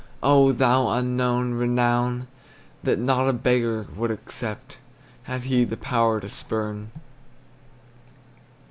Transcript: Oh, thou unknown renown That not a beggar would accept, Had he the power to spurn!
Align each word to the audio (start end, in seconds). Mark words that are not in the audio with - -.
Oh, 0.23 0.51
thou 0.51 0.87
unknown 0.89 1.53
renown 1.53 2.25
That 2.81 2.97
not 2.97 3.29
a 3.29 3.33
beggar 3.33 3.85
would 3.95 4.09
accept, 4.09 4.79
Had 5.25 5.43
he 5.43 5.63
the 5.63 5.77
power 5.77 6.19
to 6.19 6.27
spurn! 6.27 6.89